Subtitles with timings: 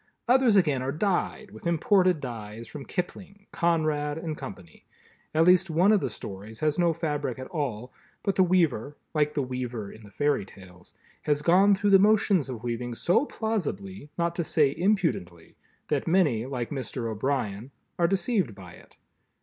[0.27, 4.83] Others again are dyed with imported dyes from Kipling, Conrad and Company.
[5.31, 7.93] At least one of the stories has no fabric at all,
[8.23, 12.95] but the weaver—like the Weaver in the Fairy Tales—has gone through the motions of weaving
[12.95, 15.55] so plausibly, not to say impudently,
[15.89, 17.05] that many, like Mr.
[17.07, 18.97] O'Brien, are deceived by it.